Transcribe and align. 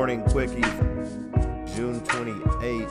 Morning 0.00 0.24
quickie, 0.30 0.62
June 1.74 2.00
28th. 2.00 2.88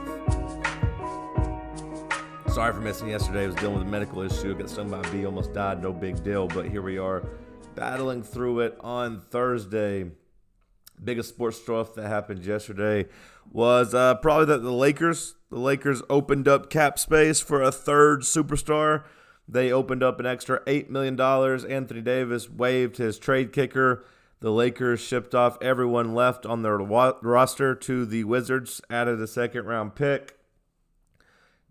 Sorry 2.51 2.71
for 2.71 2.81
missing 2.81 3.07
yesterday. 3.07 3.45
I 3.45 3.47
was 3.47 3.55
dealing 3.55 3.79
with 3.79 3.87
a 3.87 3.89
medical 3.89 4.21
issue. 4.21 4.53
Got 4.53 4.69
stung 4.69 4.91
by 4.91 4.99
a 4.99 5.11
bee, 5.11 5.25
almost 5.25 5.51
died. 5.51 5.81
No 5.81 5.91
big 5.91 6.23
deal. 6.23 6.47
But 6.47 6.67
here 6.67 6.83
we 6.83 6.99
are, 6.99 7.23
battling 7.73 8.21
through 8.21 8.59
it 8.59 8.77
on 8.81 9.21
Thursday. 9.21 10.11
Biggest 11.03 11.29
sports 11.29 11.59
stuff 11.59 11.95
that 11.95 12.07
happened 12.07 12.45
yesterday 12.45 13.07
was 13.51 13.95
uh, 13.95 14.14
probably 14.14 14.45
that 14.45 14.61
the 14.61 14.71
Lakers. 14.71 15.33
The 15.50 15.57
Lakers 15.57 16.03
opened 16.11 16.47
up 16.47 16.69
cap 16.69 17.00
space 17.00 17.41
for 17.41 17.64
a 17.64 17.71
third 17.71 18.21
superstar. 18.21 19.05
They 19.47 19.71
opened 19.71 20.03
up 20.03 20.19
an 20.19 20.28
extra 20.28 20.59
$8 20.65 20.91
million. 20.91 21.19
Anthony 21.19 22.01
Davis 22.01 22.47
waived 22.51 22.97
his 22.97 23.17
trade 23.17 23.51
kicker. 23.51 24.05
The 24.42 24.52
Lakers 24.52 25.02
shipped 25.02 25.36
off 25.36 25.57
everyone 25.61 26.16
left 26.16 26.46
on 26.46 26.61
their 26.61 26.78
wa- 26.78 27.18
roster 27.21 27.75
to 27.75 28.06
the 28.06 28.24
Wizards, 28.24 28.82
added 28.89 29.20
a 29.21 29.28
second 29.28 29.65
round 29.65 29.96
pick. 29.96 30.38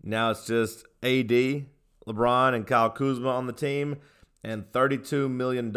Now 0.03 0.31
it's 0.31 0.45
just 0.45 0.85
AD, 1.01 1.65
LeBron, 2.07 2.53
and 2.53 2.67
Kyle 2.67 2.91
Kuzma 2.91 3.29
on 3.29 3.47
the 3.47 3.53
team, 3.53 3.97
and 4.43 4.71
$32 4.71 5.29
million. 5.29 5.75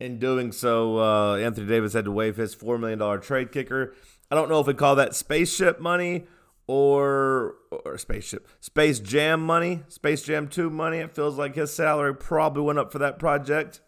In 0.00 0.18
doing 0.18 0.50
so, 0.50 0.98
uh, 0.98 1.36
Anthony 1.36 1.68
Davis 1.68 1.92
had 1.92 2.06
to 2.06 2.12
waive 2.12 2.36
his 2.36 2.56
$4 2.56 2.80
million 2.80 3.20
trade 3.20 3.52
kicker. 3.52 3.94
I 4.30 4.34
don't 4.34 4.48
know 4.48 4.58
if 4.60 4.66
we 4.66 4.74
call 4.74 4.96
that 4.96 5.14
spaceship 5.14 5.78
money 5.78 6.24
or 6.66 7.56
or 7.70 7.98
spaceship 7.98 8.46
space 8.60 9.00
jam 9.00 9.44
money 9.44 9.82
space 9.88 10.22
jam 10.22 10.46
2 10.46 10.70
money 10.70 10.98
it 10.98 11.12
feels 11.12 11.36
like 11.36 11.56
his 11.56 11.74
salary 11.74 12.14
probably 12.14 12.62
went 12.62 12.78
up 12.78 12.92
for 12.92 13.00
that 13.00 13.18
project 13.18 13.80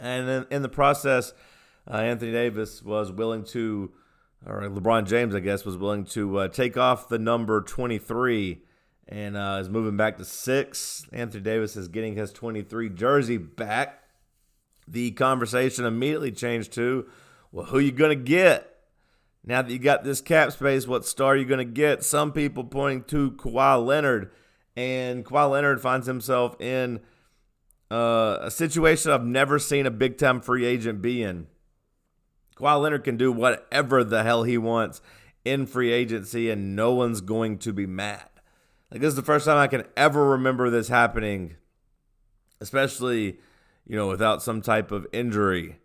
and 0.00 0.28
in, 0.28 0.46
in 0.50 0.62
the 0.62 0.68
process 0.68 1.32
uh, 1.90 1.96
anthony 1.96 2.32
davis 2.32 2.82
was 2.82 3.12
willing 3.12 3.44
to 3.44 3.92
or 4.46 4.62
lebron 4.62 5.06
james 5.06 5.34
i 5.34 5.40
guess 5.40 5.64
was 5.64 5.76
willing 5.76 6.04
to 6.04 6.38
uh, 6.38 6.48
take 6.48 6.76
off 6.76 7.08
the 7.08 7.18
number 7.18 7.60
23 7.60 8.62
and 9.10 9.36
uh, 9.36 9.58
is 9.60 9.68
moving 9.68 9.96
back 9.96 10.18
to 10.18 10.24
six. 10.24 11.04
Anthony 11.12 11.42
davis 11.42 11.76
is 11.76 11.88
getting 11.88 12.14
his 12.14 12.32
23 12.32 12.90
jersey 12.90 13.36
back. 13.36 14.04
The 14.86 15.10
conversation 15.10 15.84
immediately 15.84 16.32
changed 16.32 16.72
to 16.74 17.06
well 17.52 17.66
who 17.66 17.78
are 17.78 17.82
you 17.82 17.92
gonna 17.92 18.14
get? 18.14 18.70
Now 19.44 19.62
that 19.62 19.72
you 19.72 19.78
got 19.78 20.04
this 20.04 20.20
cap 20.20 20.52
space, 20.52 20.86
what 20.86 21.04
star 21.04 21.32
are 21.32 21.36
you 21.36 21.46
going 21.46 21.58
to 21.58 21.64
get? 21.64 22.04
Some 22.04 22.30
people 22.30 22.62
pointing 22.62 23.04
to 23.04 23.30
Kawhi 23.32 23.84
Leonard, 23.84 24.30
and 24.76 25.24
Kawhi 25.24 25.50
Leonard 25.50 25.80
finds 25.80 26.06
himself 26.06 26.60
in 26.60 27.00
uh, 27.90 28.38
a 28.40 28.50
situation 28.50 29.10
I've 29.10 29.24
never 29.24 29.58
seen 29.58 29.86
a 29.86 29.90
big 29.90 30.16
time 30.16 30.40
free 30.40 30.64
agent 30.64 31.02
be 31.02 31.22
in. 31.22 31.48
Kawhi 32.56 32.80
Leonard 32.80 33.04
can 33.04 33.16
do 33.16 33.32
whatever 33.32 34.04
the 34.04 34.22
hell 34.22 34.44
he 34.44 34.58
wants 34.58 35.00
in 35.44 35.66
free 35.66 35.90
agency, 35.90 36.50
and 36.50 36.76
no 36.76 36.92
one's 36.92 37.20
going 37.20 37.58
to 37.58 37.72
be 37.72 37.86
mad. 37.86 38.28
Like 38.90 39.00
this 39.00 39.08
is 39.08 39.16
the 39.16 39.22
first 39.22 39.46
time 39.46 39.56
I 39.56 39.66
can 39.66 39.84
ever 39.96 40.28
remember 40.30 40.68
this 40.68 40.88
happening, 40.88 41.56
especially 42.60 43.38
you 43.86 43.96
know 43.96 44.08
without 44.08 44.42
some 44.42 44.60
type 44.60 44.90
of 44.90 45.06
injury. 45.12 45.78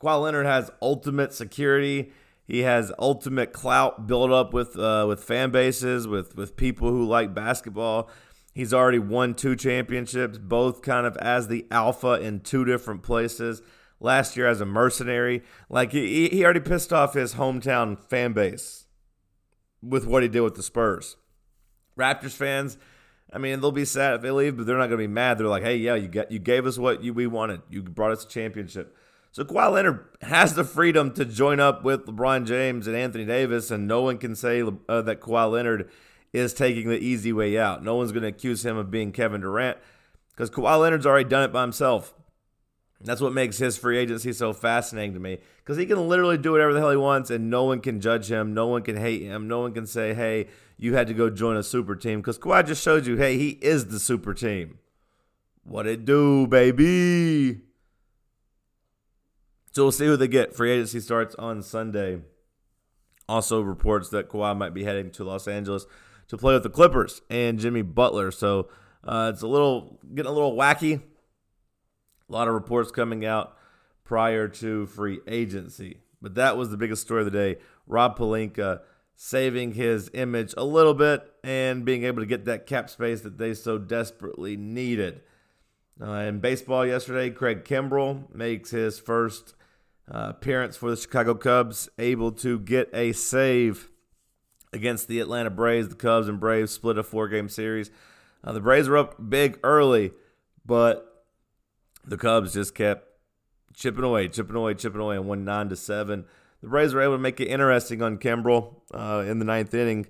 Kawhi 0.00 0.22
Leonard 0.22 0.46
has 0.46 0.70
ultimate 0.80 1.32
security. 1.32 2.12
He 2.44 2.60
has 2.60 2.92
ultimate 2.98 3.52
clout 3.52 4.06
built 4.06 4.30
up 4.32 4.52
with 4.52 4.76
uh, 4.78 5.04
with 5.08 5.22
fan 5.22 5.50
bases, 5.50 6.08
with 6.08 6.36
with 6.36 6.56
people 6.56 6.90
who 6.90 7.04
like 7.04 7.34
basketball. 7.34 8.10
He's 8.52 8.74
already 8.74 8.98
won 8.98 9.34
two 9.34 9.56
championships, 9.56 10.38
both 10.38 10.82
kind 10.82 11.06
of 11.06 11.16
as 11.16 11.48
the 11.48 11.66
alpha 11.70 12.20
in 12.20 12.40
two 12.40 12.64
different 12.64 13.02
places. 13.02 13.62
Last 13.98 14.36
year 14.36 14.48
as 14.48 14.60
a 14.60 14.66
mercenary, 14.66 15.42
like 15.70 15.92
he 15.92 16.28
he 16.28 16.44
already 16.44 16.60
pissed 16.60 16.92
off 16.92 17.14
his 17.14 17.34
hometown 17.34 17.96
fan 18.10 18.32
base 18.32 18.86
with 19.80 20.06
what 20.06 20.24
he 20.24 20.28
did 20.28 20.40
with 20.40 20.56
the 20.56 20.62
Spurs. 20.62 21.16
Raptors 21.96 22.32
fans, 22.32 22.78
I 23.32 23.38
mean, 23.38 23.60
they'll 23.60 23.72
be 23.72 23.84
sad 23.84 24.14
if 24.14 24.22
they 24.22 24.30
leave, 24.30 24.56
but 24.56 24.66
they're 24.66 24.76
not 24.76 24.88
going 24.88 24.98
to 24.98 25.06
be 25.06 25.06
mad. 25.06 25.38
They're 25.38 25.46
like, 25.46 25.62
"Hey, 25.62 25.76
yeah, 25.76 25.94
you 25.94 26.08
got 26.08 26.32
you 26.32 26.38
gave 26.38 26.66
us 26.66 26.78
what 26.78 27.02
you, 27.02 27.14
we 27.14 27.26
wanted. 27.26 27.62
You 27.70 27.82
brought 27.82 28.10
us 28.10 28.24
a 28.24 28.28
championship." 28.28 28.96
So 29.30 29.44
Kawhi 29.44 29.72
Leonard 29.72 30.04
has 30.20 30.54
the 30.54 30.64
freedom 30.64 31.14
to 31.14 31.24
join 31.24 31.58
up 31.58 31.84
with 31.84 32.04
LeBron 32.04 32.44
James 32.44 32.86
and 32.86 32.94
Anthony 32.94 33.24
Davis, 33.24 33.70
and 33.70 33.88
no 33.88 34.02
one 34.02 34.18
can 34.18 34.34
say 34.34 34.62
uh, 34.62 35.02
that 35.02 35.20
Kawhi 35.20 35.50
Leonard 35.50 35.90
is 36.32 36.54
taking 36.54 36.88
the 36.88 36.98
easy 36.98 37.32
way 37.32 37.58
out. 37.58 37.84
No 37.84 37.96
one's 37.96 38.12
going 38.12 38.22
to 38.22 38.28
accuse 38.28 38.64
him 38.64 38.76
of 38.76 38.90
being 38.90 39.12
Kevin 39.12 39.42
Durant 39.42 39.78
because 40.30 40.50
Kawhi 40.50 40.80
Leonard's 40.80 41.06
already 41.06 41.28
done 41.28 41.42
it 41.42 41.52
by 41.52 41.62
himself. 41.62 42.14
That's 43.04 43.20
what 43.20 43.32
makes 43.32 43.58
his 43.58 43.76
free 43.76 43.98
agency 43.98 44.32
so 44.32 44.52
fascinating 44.52 45.14
to 45.14 45.20
me 45.20 45.38
because 45.58 45.76
he 45.76 45.86
can 45.86 46.08
literally 46.08 46.38
do 46.38 46.52
whatever 46.52 46.72
the 46.72 46.78
hell 46.78 46.90
he 46.90 46.96
wants, 46.96 47.30
and 47.30 47.50
no 47.50 47.64
one 47.64 47.80
can 47.80 48.00
judge 48.00 48.30
him. 48.30 48.54
No 48.54 48.68
one 48.68 48.82
can 48.82 48.96
hate 48.96 49.22
him. 49.22 49.48
No 49.48 49.60
one 49.60 49.72
can 49.72 49.86
say, 49.86 50.14
hey, 50.14 50.46
you 50.78 50.94
had 50.94 51.08
to 51.08 51.14
go 51.14 51.28
join 51.28 51.56
a 51.56 51.62
super 51.62 51.96
team 51.96 52.20
because 52.20 52.38
Kawhi 52.38 52.66
just 52.66 52.82
showed 52.82 53.06
you, 53.06 53.16
hey, 53.16 53.36
he 53.36 53.50
is 53.60 53.88
the 53.88 53.98
super 53.98 54.34
team. 54.34 54.78
What 55.64 55.86
it 55.86 56.04
do, 56.04 56.46
baby? 56.46 57.60
So 59.72 59.84
we'll 59.84 59.92
see 59.92 60.06
who 60.06 60.16
they 60.16 60.28
get. 60.28 60.54
Free 60.54 60.70
agency 60.70 61.00
starts 61.00 61.34
on 61.36 61.62
Sunday. 61.62 62.20
Also 63.28 63.60
reports 63.60 64.10
that 64.10 64.28
Kawhi 64.28 64.56
might 64.56 64.74
be 64.74 64.84
heading 64.84 65.10
to 65.12 65.24
Los 65.24 65.48
Angeles 65.48 65.86
to 66.32 66.38
play 66.38 66.54
with 66.54 66.62
the 66.62 66.70
Clippers 66.70 67.20
and 67.28 67.58
Jimmy 67.58 67.82
Butler. 67.82 68.30
So 68.30 68.70
uh, 69.04 69.30
it's 69.34 69.42
a 69.42 69.46
little 69.46 70.00
getting 70.14 70.30
a 70.30 70.32
little 70.32 70.56
wacky. 70.56 71.02
A 72.26 72.32
lot 72.32 72.48
of 72.48 72.54
reports 72.54 72.90
coming 72.90 73.26
out 73.26 73.54
prior 74.02 74.48
to 74.48 74.86
free 74.86 75.20
agency. 75.28 75.98
But 76.22 76.36
that 76.36 76.56
was 76.56 76.70
the 76.70 76.78
biggest 76.78 77.02
story 77.02 77.20
of 77.20 77.26
the 77.26 77.38
day. 77.38 77.58
Rob 77.86 78.16
Pelinka 78.16 78.80
saving 79.14 79.72
his 79.72 80.10
image 80.14 80.54
a 80.56 80.64
little 80.64 80.94
bit 80.94 81.30
and 81.44 81.84
being 81.84 82.04
able 82.04 82.22
to 82.22 82.26
get 82.26 82.46
that 82.46 82.66
cap 82.66 82.88
space 82.88 83.20
that 83.20 83.36
they 83.36 83.52
so 83.52 83.76
desperately 83.76 84.56
needed. 84.56 85.20
Uh, 86.00 86.12
in 86.12 86.40
baseball 86.40 86.86
yesterday, 86.86 87.28
Craig 87.28 87.62
Kimbrel 87.62 88.34
makes 88.34 88.70
his 88.70 88.98
first 88.98 89.54
uh, 90.10 90.28
appearance 90.30 90.78
for 90.78 90.88
the 90.88 90.96
Chicago 90.96 91.34
Cubs, 91.34 91.90
able 91.98 92.32
to 92.32 92.58
get 92.58 92.88
a 92.94 93.12
save 93.12 93.90
against 94.72 95.08
the 95.08 95.20
Atlanta 95.20 95.50
Braves. 95.50 95.88
The 95.88 95.94
Cubs 95.94 96.28
and 96.28 96.40
Braves 96.40 96.72
split 96.72 96.98
a 96.98 97.02
four 97.02 97.28
game 97.28 97.48
series. 97.48 97.90
Uh, 98.44 98.52
the 98.52 98.60
Braves 98.60 98.88
were 98.88 98.96
up 98.96 99.30
big 99.30 99.58
early, 99.62 100.12
but 100.64 101.26
the 102.04 102.16
Cubs 102.16 102.52
just 102.52 102.74
kept 102.74 103.06
chipping 103.74 104.04
away, 104.04 104.28
chipping 104.28 104.56
away, 104.56 104.74
chipping 104.74 105.00
away, 105.00 105.16
and 105.16 105.26
won 105.26 105.44
nine 105.44 105.68
to 105.68 105.76
seven. 105.76 106.24
The 106.60 106.68
Braves 106.68 106.94
were 106.94 107.02
able 107.02 107.14
to 107.14 107.18
make 107.18 107.40
it 107.40 107.48
interesting 107.48 108.02
on 108.02 108.18
Kimbrel 108.18 108.76
uh, 108.92 109.24
in 109.26 109.38
the 109.38 109.44
ninth 109.44 109.74
inning. 109.74 110.06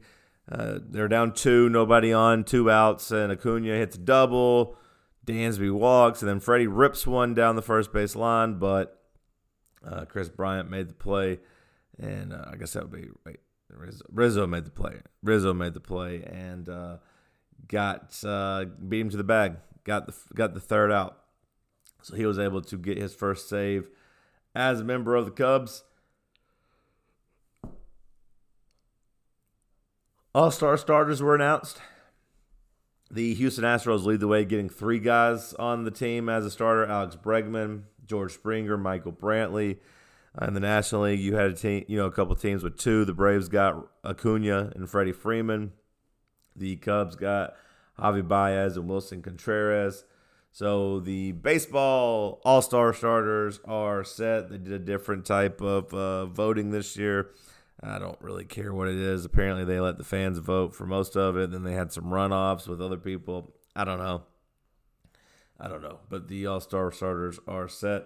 Uh, 0.51 0.79
they're 0.81 1.09
down 1.09 1.33
two, 1.33 1.69
nobody 1.69 2.13
on, 2.13 2.45
two 2.45 2.71
outs, 2.71 3.11
and 3.11 3.33
Acuna 3.33 3.75
hits 3.77 3.97
a 3.97 4.01
double. 4.01 4.77
Dansby 5.27 5.73
walks, 5.73 6.21
and 6.21 6.29
then 6.29 6.41
Freddie 6.41 6.67
rips 6.67 7.07
one 7.07 7.33
down 7.33 7.55
the 7.55 7.63
first 7.63 7.93
base 7.93 8.17
line, 8.17 8.59
but 8.59 9.01
uh, 9.87 10.05
Kris 10.05 10.29
Bryant 10.29 10.69
made 10.69 10.89
the 10.89 10.95
play, 10.95 11.39
and 11.97 12.33
uh, 12.33 12.47
I 12.51 12.57
guess 12.57 12.73
that 12.73 12.83
would 12.83 13.01
be 13.01 13.09
wait, 13.25 13.39
Rizzo. 14.11 14.47
Made 14.47 14.65
the 14.65 14.71
play. 14.71 15.01
Rizzo 15.23 15.53
made 15.53 15.75
the 15.75 15.81
play 15.81 16.23
and 16.25 16.69
uh, 16.69 16.97
got 17.69 18.23
uh, 18.25 18.67
beat 18.89 19.01
him 19.01 19.11
to 19.11 19.17
the 19.17 19.25
bag. 19.25 19.57
Got 19.85 20.07
the 20.07 20.15
got 20.35 20.55
the 20.55 20.61
third 20.61 20.93
out, 20.93 21.19
so 22.03 22.15
he 22.15 22.25
was 22.25 22.39
able 22.39 22.63
to 22.63 22.77
get 22.77 22.99
his 22.99 23.15
first 23.15 23.49
save 23.49 23.89
as 24.55 24.81
a 24.81 24.85
member 24.85 25.17
of 25.17 25.25
the 25.25 25.31
Cubs. 25.31 25.83
All 30.35 30.51
star 30.51 30.77
starters 30.77 31.21
were 31.21 31.35
announced. 31.35 31.81
The 33.11 33.35
Houston 33.35 33.65
Astros 33.65 34.07
lead 34.07 34.21
the 34.21 34.29
way, 34.29 34.47
getting 34.47 34.71
three 34.71 34.99
guys 34.99 35.53
on 35.55 35.85
the 35.85 35.91
team 35.91 36.31
as 36.31 36.47
a 36.47 36.51
starter 36.51 36.87
Alex 36.87 37.17
Bregman, 37.17 37.83
George 38.07 38.33
Springer, 38.33 38.79
Michael 38.79 39.13
Brantley. 39.13 39.79
Uh, 40.41 40.47
in 40.47 40.55
the 40.55 40.61
National 40.61 41.03
League, 41.03 41.21
you 41.21 41.37
had 41.37 41.51
a 41.51 41.55
team, 41.55 41.85
you 41.89 41.99
know, 41.99 42.07
a 42.07 42.11
couple 42.11 42.35
teams 42.35 42.63
with 42.63 42.79
two. 42.79 43.05
The 43.05 43.13
Braves 43.13 43.49
got 43.49 43.87
Acuna 44.05 44.73
and 44.75 44.89
Freddie 44.89 45.13
Freeman. 45.13 45.73
The 46.57 46.77
Cubs 46.77 47.17
got 47.17 47.55
Javi 47.99 48.27
Baez 48.27 48.77
and 48.77 48.89
Willson 48.89 49.23
Contreras. 49.23 50.05
So 50.51 51.01
the 51.01 51.33
baseball 51.33 52.41
All 52.45 52.63
Star 52.63 52.93
starters 52.93 53.61
are 53.65 54.05
set. 54.05 54.51
They 54.51 54.59
did 54.59 54.73
a 54.73 54.79
different 54.79 55.25
type 55.25 55.61
of 55.61 55.93
uh, 55.95 56.27
voting 56.27 56.71
this 56.71 56.97
year. 56.97 57.31
I 57.83 57.99
don't 57.99 58.21
really 58.21 58.45
care 58.45 58.73
what 58.73 58.89
it 58.89 58.97
is. 58.97 59.25
Apparently, 59.25 59.65
they 59.65 59.81
let 59.81 59.99
the 59.99 60.05
fans 60.05 60.39
vote 60.39 60.75
for 60.75 60.87
most 60.87 61.17
of 61.17 61.37
it. 61.37 61.51
Then 61.51 61.65
they 61.65 61.73
had 61.73 61.93
some 61.93 62.05
runoffs 62.05 62.69
with 62.69 62.81
other 62.81 62.99
people. 62.99 63.55
I 63.75 63.85
don't 63.85 63.99
know. 63.99 64.23
I 65.59 65.69
don't 65.69 65.83
know. 65.83 66.01
But 66.09 66.29
the 66.29 66.47
All 66.47 66.61
Star 66.61 66.93
starters 66.93 67.39
are 67.49 67.67
set. 67.67 68.05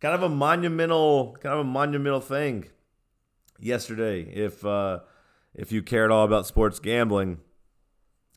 Kind 0.00 0.14
of 0.14 0.22
a 0.22 0.28
monumental, 0.28 1.36
kind 1.40 1.54
of 1.54 1.60
a 1.60 1.64
monumental 1.64 2.20
thing. 2.20 2.66
Yesterday, 3.58 4.22
if 4.22 4.64
uh, 4.64 5.00
if 5.54 5.72
you 5.72 5.82
cared 5.82 6.12
all 6.12 6.24
about 6.24 6.46
sports 6.46 6.78
gambling, 6.78 7.38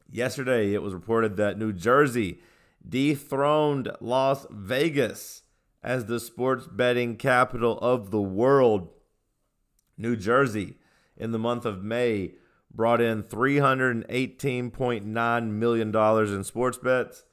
yesterday 0.09 0.73
it 0.73 0.81
was 0.81 0.93
reported 0.93 1.37
that 1.37 1.59
New 1.59 1.71
Jersey 1.71 2.39
dethroned 2.87 3.91
Las 3.99 4.47
Vegas 4.49 5.43
as 5.83 6.05
the 6.05 6.19
sports 6.19 6.67
betting 6.67 7.15
capital 7.15 7.77
of 7.79 8.11
the 8.11 8.21
world. 8.21 8.89
New 9.97 10.15
Jersey, 10.15 10.77
in 11.15 11.31
the 11.31 11.39
month 11.39 11.65
of 11.65 11.83
May, 11.83 12.33
brought 12.73 13.01
in 13.01 13.23
$318.9 13.23 15.49
million 15.49 15.93
in 15.95 16.43
sports 16.43 16.77
bets. 16.77 17.25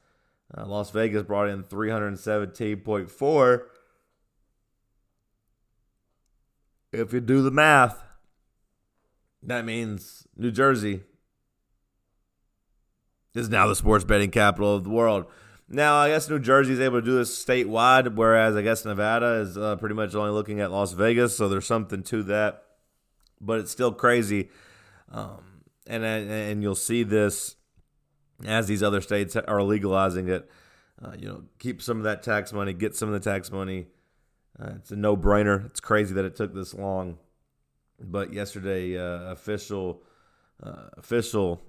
Uh, 0.57 0.65
Las 0.67 0.91
Vegas 0.91 1.23
brought 1.23 1.49
in 1.49 1.63
317.4. 1.63 3.61
If 6.93 7.13
you 7.13 7.21
do 7.21 7.43
the 7.43 7.51
math, 7.51 8.03
that 9.43 9.65
means 9.65 10.27
New 10.37 10.51
Jersey 10.51 11.03
is 13.35 13.49
now 13.49 13.67
the 13.67 13.77
sports 13.77 14.05
betting 14.05 14.31
capital 14.31 14.75
of 14.75 14.85
the 14.85 14.91
world. 14.91 15.27
Now, 15.69 15.97
I 15.97 16.09
guess 16.09 16.31
New 16.31 16.39
Jersey 16.39 16.73
is 16.73 16.81
able 16.81 17.01
to 17.01 17.05
do 17.05 17.17
this 17.17 17.45
statewide, 17.45 18.15
whereas 18.15 18.57
I 18.57 18.63
guess 18.63 18.87
Nevada 18.87 19.35
is 19.35 19.59
uh, 19.59 19.77
pretty 19.77 19.95
much 19.95 20.15
only 20.15 20.31
looking 20.31 20.61
at 20.61 20.71
Las 20.71 20.93
Vegas. 20.93 21.37
So 21.37 21.49
there's 21.49 21.67
something 21.67 22.03
to 22.05 22.23
that, 22.25 22.65
but 23.39 23.61
it's 23.61 23.71
still 23.71 23.93
crazy. 23.93 24.49
Um, 25.13 25.63
and 25.87 26.05
and 26.05 26.63
you'll 26.63 26.75
see 26.75 27.03
this 27.03 27.57
as 28.47 28.67
these 28.67 28.83
other 28.83 29.01
states 29.01 29.37
are 29.37 29.63
legalizing 29.63 30.29
it. 30.29 30.51
Uh, 31.03 31.13
you 31.19 31.29
know, 31.29 31.45
keep 31.59 31.83
some 31.83 31.99
of 31.99 32.05
that 32.05 32.23
tax 32.23 32.53
money, 32.53 32.73
get 32.73 32.97
some 32.97 33.13
of 33.13 33.23
the 33.23 33.31
tax 33.31 33.53
money. 33.53 33.87
Uh, 34.61 34.73
it's 34.77 34.91
a 34.91 34.97
no-brainer. 34.97 35.67
It's 35.67 35.81
crazy 35.81 36.15
that 36.15 36.25
it 36.25 36.35
took 36.35 36.55
this 36.55 36.75
long, 36.75 37.19
but 38.01 38.33
yesterday, 38.33 38.99
uh, 38.99 39.31
official 39.31 40.03
uh, 40.63 40.89
official 40.97 41.63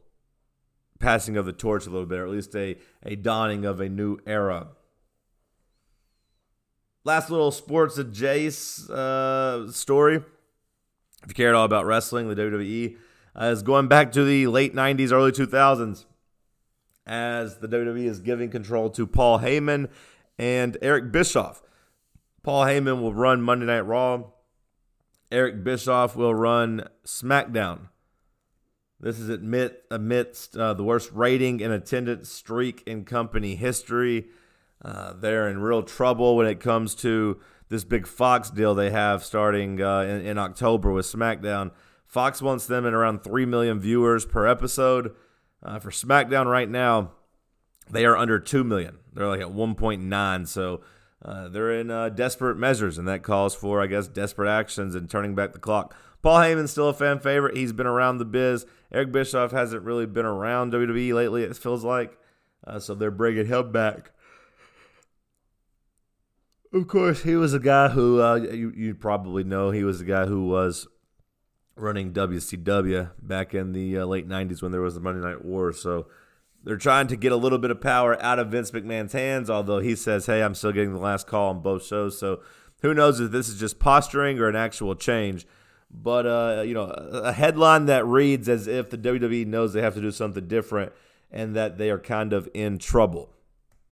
passing 1.00 1.38
of 1.38 1.46
the 1.46 1.54
torch 1.54 1.86
a 1.86 1.90
little 1.90 2.06
bit, 2.06 2.20
or 2.20 2.26
at 2.26 2.32
least 2.32 2.56
a, 2.56 2.78
a 3.04 3.16
dawning 3.16 3.66
of 3.66 3.80
a 3.80 3.90
new 3.90 4.18
era. 4.26 4.68
Last 7.06 7.30
little 7.30 7.52
sports 7.52 7.98
adjacent 7.98 8.90
uh, 8.90 9.72
story. 9.72 10.18
If 11.24 11.30
you 11.30 11.34
care 11.34 11.50
at 11.50 11.56
all 11.56 11.66
about 11.66 11.86
wrestling, 11.86 12.28
the 12.28 12.36
WWE 12.36 12.98
uh, 13.40 13.46
is 13.46 13.62
going 13.62 13.88
back 13.88 14.12
to 14.14 14.24
the 14.24 14.48
late 14.48 14.76
90s, 14.76 15.12
early 15.12 15.32
2000s, 15.32 16.06
as 17.06 17.58
the 17.60 17.68
WWE 17.68 18.06
is 18.06 18.20
giving 18.20 18.50
control 18.50 18.90
to 18.92 19.08
Paul 19.08 19.40
Heyman 19.40 19.90
and 20.38 20.78
Eric 20.82 21.12
Bischoff. 21.12 21.62
Paul 22.50 22.66
Heyman 22.66 23.00
will 23.00 23.14
run 23.14 23.44
Monday 23.44 23.68
Night 23.68 23.82
Raw. 23.82 24.24
Eric 25.32 25.64
Bischoff 25.64 26.16
will 26.16 26.34
run 26.34 26.90
SmackDown. 27.06 27.90
This 29.00 29.20
is 29.20 29.30
admit, 29.30 29.84
amidst 29.92 30.58
uh, 30.58 30.74
the 30.74 30.84
worst 30.84 31.12
rating 31.12 31.62
and 31.62 31.72
attendance 31.72 32.28
streak 32.32 32.82
in 32.88 33.06
company 33.06 33.54
history. 33.54 34.30
Uh, 34.84 35.14
they're 35.14 35.48
in 35.48 35.60
real 35.60 35.84
trouble 35.84 36.36
when 36.36 36.48
it 36.48 36.60
comes 36.60 36.96
to 36.96 37.40
this 37.70 37.84
big 37.84 38.08
Fox 38.08 38.50
deal 38.50 38.74
they 38.74 38.90
have 38.90 39.24
starting 39.24 39.80
uh, 39.80 40.00
in, 40.00 40.26
in, 40.26 40.38
October 40.40 40.92
with 40.92 41.06
SmackDown. 41.06 41.70
Fox 42.08 42.42
wants 42.42 42.66
them 42.66 42.84
in 42.84 42.96
around 42.96 43.24
3 43.24 43.46
million 43.46 43.80
viewers 43.80 44.26
per 44.26 44.48
episode. 44.48 45.14
Uh, 45.62 45.78
for 45.78 45.92
SmackDown 45.92 46.48
right 46.48 46.68
now, 46.68 47.12
they 47.92 48.08
are 48.08 48.18
under 48.18 48.40
2 48.40 48.64
million. 48.64 48.98
They're 49.14 49.28
like 49.28 49.40
at 49.40 49.50
1.9. 49.50 50.48
So 50.48 50.82
uh, 51.24 51.50
they're 51.50 51.74
in 51.74 51.92
uh, 51.92 52.10
desperate 52.10 52.58
measures, 52.58 52.98
and 52.98 53.08
that 53.08 53.24
calls 53.24 53.54
for, 53.54 53.82
I 53.82 53.88
guess, 53.88 54.08
desperate 54.08 54.50
actions 54.50 54.96
and 54.96 55.10
turning 55.10 55.36
back 55.36 55.54
the 55.54 55.60
clock. 55.60 55.94
Paul 56.22 56.40
Heyman's 56.40 56.72
still 56.72 56.90
a 56.90 56.94
fan 56.94 57.20
favorite. 57.20 57.56
He's 57.56 57.74
been 57.74 57.88
around 57.88 58.18
the 58.18 58.26
biz. 58.26 58.66
Eric 58.92 59.12
Bischoff 59.12 59.52
hasn't 59.52 59.84
really 59.84 60.06
been 60.06 60.26
around 60.26 60.74
WWE 60.74 61.14
lately, 61.14 61.44
it 61.44 61.56
feels 61.58 61.84
like. 61.84 62.18
Uh, 62.66 62.80
so 62.80 62.94
they're 62.96 63.12
bringing 63.12 63.46
him 63.46 63.72
back. 63.72 64.12
Of 66.72 66.88
course, 66.88 67.24
he 67.24 67.36
was 67.36 67.54
a 67.54 67.60
guy 67.60 67.90
who 67.90 68.22
uh, 68.22 68.36
you, 68.36 68.72
you 68.76 68.96
probably 68.96 69.44
know. 69.44 69.72
He 69.72 69.84
was 69.84 70.00
the 70.00 70.06
guy 70.06 70.26
who 70.26 70.48
was 70.48 70.88
running 71.76 72.14
WCW 72.14 73.12
back 73.22 73.54
in 73.54 73.72
the 73.72 73.98
uh, 73.98 74.06
late 74.06 74.28
90s 74.28 74.62
when 74.62 74.72
there 74.72 74.82
was 74.82 74.94
the 74.94 75.00
Monday 75.00 75.26
Night 75.26 75.44
War. 75.44 75.74
So 75.74 76.08
they're 76.64 76.78
trying 76.78 77.08
to 77.08 77.16
get 77.16 77.32
a 77.32 77.38
little 77.38 77.58
bit 77.58 77.72
of 77.72 77.82
power 77.82 78.22
out 78.22 78.40
of 78.40 78.50
Vince 78.50 78.72
McMahon's 78.72 79.14
hands, 79.14 79.50
although 79.50 79.80
he 79.80 79.96
says, 79.96 80.26
hey, 80.26 80.44
I'm 80.44 80.56
still 80.56 80.72
getting 80.72 80.94
the 80.94 81.00
last 81.00 81.28
call 81.28 81.50
on 81.50 81.62
both 81.62 81.86
shows. 81.86 82.18
So 82.20 82.42
who 82.82 82.94
knows 82.94 83.20
if 83.20 83.32
this 83.32 83.50
is 83.50 83.60
just 83.60 83.80
posturing 83.80 84.40
or 84.40 84.50
an 84.50 84.56
actual 84.56 84.96
change. 84.96 85.46
But 85.92 86.26
uh, 86.26 86.62
you 86.66 86.74
know, 86.74 86.84
a 86.84 87.34
headline 87.34 87.86
that 87.86 88.06
reads 88.06 88.48
as 88.48 88.68
if 88.68 88.90
the 88.90 88.98
WWE 88.98 89.48
knows 89.48 89.74
they 89.74 89.82
have 89.82 89.96
to 89.96 90.02
do 90.02 90.12
something 90.12 90.48
different 90.48 90.92
and 91.32 91.56
that 91.56 91.78
they 91.78 91.90
are 91.90 92.00
kind 92.00 92.34
of 92.34 92.48
in 92.54 92.78
trouble. 92.78 93.32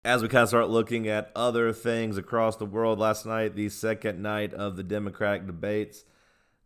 As 0.05 0.21
we 0.21 0.29
kind 0.29 0.43
of 0.43 0.49
start 0.49 0.69
looking 0.69 1.07
at 1.07 1.31
other 1.35 1.73
things 1.73 2.17
across 2.17 2.55
the 2.55 2.65
world, 2.65 2.99
last 2.99 3.25
night, 3.25 3.55
the 3.55 3.69
second 3.69 4.21
night 4.21 4.53
of 4.53 4.77
the 4.77 4.83
Democratic 4.83 5.47
debates, 5.47 6.05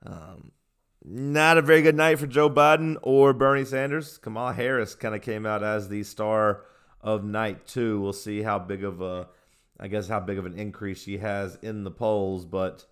um, 0.06 0.51
not 1.03 1.57
a 1.57 1.62
very 1.62 1.81
good 1.81 1.95
night 1.95 2.19
for 2.19 2.27
Joe 2.27 2.50
Biden 2.50 2.98
or 3.01 3.33
Bernie 3.33 3.65
Sanders. 3.65 4.18
Kamala 4.18 4.53
Harris 4.53 4.95
kind 4.95 5.15
of 5.15 5.21
came 5.21 5.45
out 5.45 5.63
as 5.63 5.89
the 5.89 6.03
star 6.03 6.63
of 7.01 7.24
night 7.24 7.65
two. 7.68 8.00
We'll 8.00 8.13
see 8.13 8.44
how 8.44 8.59
big 8.59 8.83
of 8.83 9.01
a, 9.01 9.27
I 9.80 9.88
guess, 9.88 10.07
how 10.07 10.19
big 10.19 10.38
of 10.38 10.45
an 10.45 10.57
increase 10.57 11.01
she 11.03 11.18
has 11.18 11.57
in 11.62 11.83
the 11.83 11.92
polls, 11.92 12.45
but 12.45 12.86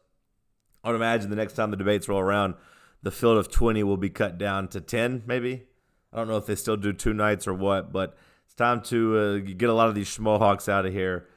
I 0.83 0.89
would 0.89 0.95
imagine 0.95 1.29
the 1.29 1.35
next 1.35 1.53
time 1.53 1.71
the 1.71 1.77
debates 1.77 2.07
roll 2.07 2.19
around, 2.19 2.55
the 3.03 3.11
field 3.11 3.37
of 3.37 3.51
20 3.51 3.83
will 3.83 3.97
be 3.97 4.09
cut 4.09 4.37
down 4.37 4.67
to 4.69 4.81
10, 4.81 5.23
maybe. 5.25 5.63
I 6.11 6.17
don't 6.17 6.27
know 6.27 6.37
if 6.37 6.47
they 6.47 6.55
still 6.55 6.77
do 6.77 6.91
two 6.91 7.13
nights 7.13 7.47
or 7.47 7.53
what, 7.53 7.93
but 7.93 8.17
it's 8.45 8.55
time 8.55 8.81
to 8.83 9.17
uh, 9.17 9.37
get 9.37 9.69
a 9.69 9.73
lot 9.73 9.89
of 9.89 9.95
these 9.95 10.09
schmohawks 10.09 10.67
out 10.67 10.85
of 10.85 10.93
here 10.93 11.27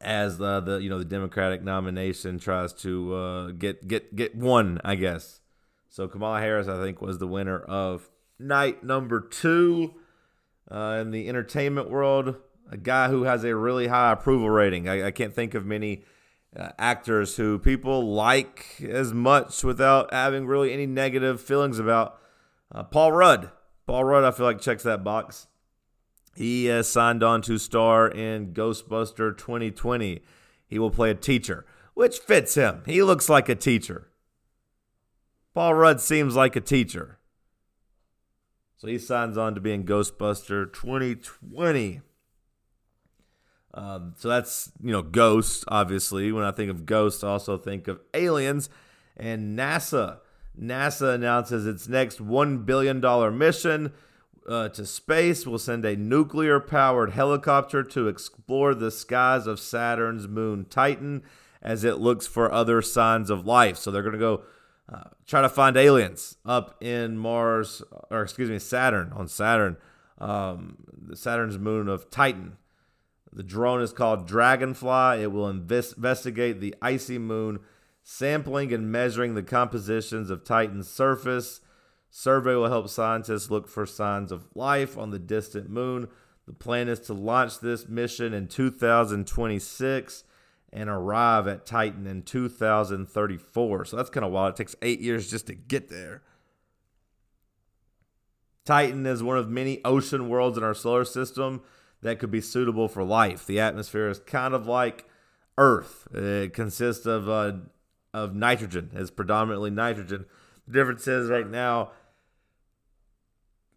as 0.00 0.38
the, 0.38 0.60
the 0.60 0.78
you 0.78 0.88
know 0.88 0.98
the 0.98 1.04
Democratic 1.04 1.62
nomination 1.62 2.38
tries 2.38 2.72
to 2.72 3.14
uh, 3.14 3.50
get 3.52 3.86
get 3.86 4.14
get 4.16 4.34
one, 4.34 4.80
I 4.84 4.94
guess. 4.94 5.40
So 5.88 6.08
Kamala 6.08 6.40
Harris, 6.40 6.68
I 6.68 6.80
think, 6.82 7.02
was 7.02 7.18
the 7.18 7.26
winner 7.26 7.58
of 7.58 8.08
night 8.38 8.84
number 8.84 9.20
two 9.20 9.94
uh, 10.70 10.98
in 11.00 11.10
the 11.10 11.28
entertainment 11.28 11.90
world. 11.90 12.36
A 12.70 12.76
guy 12.76 13.08
who 13.08 13.24
has 13.24 13.42
a 13.42 13.54
really 13.56 13.88
high 13.88 14.12
approval 14.12 14.48
rating. 14.48 14.88
I, 14.88 15.08
I 15.08 15.10
can't 15.10 15.34
think 15.34 15.54
of 15.54 15.66
many 15.66 16.04
uh, 16.56 16.70
actors 16.78 17.36
who 17.36 17.58
people 17.58 18.12
like 18.14 18.80
as 18.80 19.12
much 19.12 19.64
without 19.64 20.12
having 20.12 20.46
really 20.46 20.72
any 20.72 20.86
negative 20.86 21.40
feelings 21.40 21.78
about. 21.78 22.18
Uh, 22.72 22.84
Paul 22.84 23.10
Rudd. 23.10 23.50
Paul 23.86 24.04
Rudd, 24.04 24.22
I 24.22 24.30
feel 24.30 24.46
like 24.46 24.60
checks 24.60 24.84
that 24.84 25.02
box. 25.02 25.48
He 26.40 26.64
has 26.66 26.88
signed 26.88 27.22
on 27.22 27.42
to 27.42 27.58
star 27.58 28.08
in 28.08 28.54
Ghostbuster 28.54 29.36
2020. 29.36 30.22
He 30.66 30.78
will 30.78 30.90
play 30.90 31.10
a 31.10 31.14
teacher, 31.14 31.66
which 31.92 32.16
fits 32.16 32.54
him. 32.54 32.80
He 32.86 33.02
looks 33.02 33.28
like 33.28 33.50
a 33.50 33.54
teacher. 33.54 34.08
Paul 35.52 35.74
Rudd 35.74 36.00
seems 36.00 36.36
like 36.36 36.56
a 36.56 36.62
teacher. 36.62 37.18
So 38.78 38.86
he 38.86 38.96
signs 38.96 39.36
on 39.36 39.54
to 39.54 39.60
be 39.60 39.74
in 39.74 39.84
Ghostbuster 39.84 40.72
2020. 40.72 42.00
Um, 43.74 44.14
so 44.16 44.30
that's 44.30 44.72
you 44.82 44.92
know 44.92 45.02
Ghost. 45.02 45.64
Obviously, 45.68 46.32
when 46.32 46.44
I 46.44 46.52
think 46.52 46.70
of 46.70 46.86
Ghost, 46.86 47.22
I 47.22 47.28
also 47.28 47.58
think 47.58 47.86
of 47.86 48.00
aliens 48.14 48.70
and 49.14 49.58
NASA. 49.58 50.20
NASA 50.58 51.16
announces 51.16 51.66
its 51.66 51.86
next 51.86 52.18
one 52.18 52.64
billion 52.64 52.98
dollar 52.98 53.30
mission 53.30 53.92
uh, 54.50 54.68
to 54.70 54.84
space. 54.84 55.46
we'll 55.46 55.58
send 55.58 55.84
a 55.84 55.96
nuclear 55.96 56.58
powered 56.58 57.12
helicopter 57.12 57.82
to 57.84 58.08
explore 58.08 58.74
the 58.74 58.90
skies 58.90 59.46
of 59.46 59.60
Saturn's 59.60 60.26
moon 60.26 60.66
Titan 60.68 61.22
as 61.62 61.84
it 61.84 61.98
looks 61.98 62.26
for 62.26 62.50
other 62.50 62.82
signs 62.82 63.30
of 63.30 63.46
life. 63.46 63.76
So 63.76 63.90
they're 63.90 64.02
going 64.02 64.14
to 64.14 64.18
go. 64.18 64.42
Uh, 64.92 65.04
try 65.24 65.40
to 65.40 65.48
find 65.48 65.76
aliens 65.76 66.36
up 66.44 66.82
in 66.82 67.16
Mars, 67.16 67.80
or 68.10 68.22
excuse 68.22 68.50
me, 68.50 68.58
Saturn 68.58 69.12
on 69.14 69.28
Saturn, 69.28 69.76
um, 70.18 70.78
Saturn's 71.14 71.58
moon 71.58 71.88
of 71.88 72.10
Titan. 72.10 72.56
The 73.32 73.44
drone 73.44 73.82
is 73.82 73.92
called 73.92 74.26
Dragonfly. 74.26 75.22
It 75.22 75.30
will 75.30 75.48
investigate 75.48 76.60
the 76.60 76.74
icy 76.82 77.18
moon, 77.18 77.60
sampling 78.02 78.72
and 78.72 78.90
measuring 78.90 79.34
the 79.34 79.44
compositions 79.44 80.28
of 80.28 80.42
Titan's 80.42 80.90
surface. 80.90 81.60
Survey 82.10 82.54
will 82.54 82.68
help 82.68 82.88
scientists 82.88 83.50
look 83.50 83.68
for 83.68 83.86
signs 83.86 84.32
of 84.32 84.48
life 84.54 84.98
on 84.98 85.10
the 85.10 85.18
distant 85.18 85.70
moon. 85.70 86.08
The 86.46 86.52
plan 86.52 86.88
is 86.88 86.98
to 87.00 87.14
launch 87.14 87.60
this 87.60 87.88
mission 87.88 88.34
in 88.34 88.48
2026 88.48 90.24
and 90.72 90.90
arrive 90.90 91.46
at 91.46 91.64
Titan 91.64 92.06
in 92.06 92.22
2034. 92.22 93.84
So 93.84 93.96
that's 93.96 94.10
kind 94.10 94.26
of 94.26 94.32
wild. 94.32 94.54
It 94.54 94.56
takes 94.56 94.76
eight 94.82 95.00
years 95.00 95.30
just 95.30 95.46
to 95.46 95.54
get 95.54 95.88
there. 95.88 96.22
Titan 98.64 99.06
is 99.06 99.22
one 99.22 99.38
of 99.38 99.48
many 99.48 99.80
ocean 99.84 100.28
worlds 100.28 100.58
in 100.58 100.64
our 100.64 100.74
solar 100.74 101.04
system 101.04 101.62
that 102.02 102.18
could 102.18 102.30
be 102.30 102.40
suitable 102.40 102.88
for 102.88 103.04
life. 103.04 103.46
The 103.46 103.60
atmosphere 103.60 104.08
is 104.08 104.18
kind 104.20 104.54
of 104.54 104.66
like 104.66 105.06
Earth. 105.58 106.08
It 106.12 106.54
consists 106.54 107.06
of 107.06 107.28
uh, 107.28 107.52
of 108.12 108.34
nitrogen. 108.34 108.90
It's 108.94 109.10
predominantly 109.10 109.70
nitrogen. 109.70 110.24
The 110.66 110.72
difference 110.72 111.06
is 111.06 111.28
right 111.28 111.48
now 111.48 111.90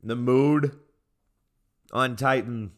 the 0.03 0.15
mood 0.15 0.77
on 1.91 2.15
Titan, 2.15 2.71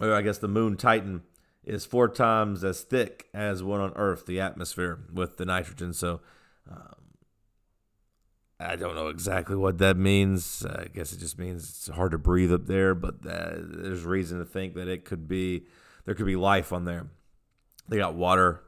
or 0.00 0.12
I 0.12 0.22
guess 0.22 0.38
the 0.38 0.48
moon 0.48 0.76
Titan, 0.76 1.22
is 1.64 1.84
four 1.84 2.08
times 2.08 2.64
as 2.64 2.80
thick 2.80 3.28
as 3.32 3.62
one 3.62 3.80
on 3.80 3.92
Earth, 3.94 4.26
the 4.26 4.40
atmosphere 4.40 5.00
with 5.12 5.36
the 5.36 5.44
nitrogen. 5.44 5.92
So 5.92 6.20
um, 6.70 6.94
I 8.58 8.76
don't 8.76 8.94
know 8.94 9.08
exactly 9.08 9.56
what 9.56 9.78
that 9.78 9.96
means. 9.96 10.64
I 10.66 10.86
guess 10.92 11.12
it 11.12 11.20
just 11.20 11.38
means 11.38 11.68
it's 11.68 11.88
hard 11.88 12.12
to 12.12 12.18
breathe 12.18 12.52
up 12.52 12.66
there, 12.66 12.94
but 12.94 13.22
there's 13.22 14.04
reason 14.04 14.38
to 14.38 14.44
think 14.44 14.74
that 14.74 14.88
it 14.88 15.04
could 15.04 15.28
be 15.28 15.66
there 16.04 16.14
could 16.14 16.26
be 16.26 16.36
life 16.36 16.72
on 16.72 16.84
there. 16.84 17.06
They 17.88 17.98
got 17.98 18.14
water. 18.14 18.62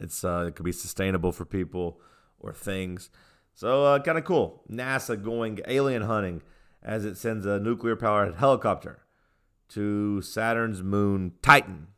It's 0.00 0.24
uh, 0.24 0.46
it 0.48 0.56
could 0.56 0.64
be 0.64 0.72
sustainable 0.72 1.32
for 1.32 1.44
people 1.44 2.00
or 2.38 2.52
things. 2.52 3.10
So 3.54 3.84
uh, 3.84 3.98
kind 3.98 4.18
of 4.18 4.24
cool. 4.24 4.62
NASA 4.70 5.20
going 5.20 5.60
alien 5.66 6.02
hunting 6.02 6.42
as 6.86 7.04
it 7.04 7.18
sends 7.18 7.44
a 7.44 7.58
nuclear 7.58 7.96
powered 7.96 8.36
helicopter 8.36 9.00
to 9.68 10.22
Saturn's 10.22 10.82
moon 10.82 11.32
Titan. 11.42 11.88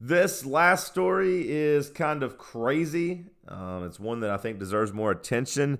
This 0.00 0.44
last 0.44 0.88
story 0.88 1.48
is 1.48 1.88
kind 1.88 2.22
of 2.22 2.36
crazy. 2.36 3.26
Um, 3.48 3.86
it's 3.86 4.00
one 4.00 4.20
that 4.20 4.30
I 4.30 4.36
think 4.36 4.58
deserves 4.58 4.92
more 4.92 5.12
attention. 5.12 5.78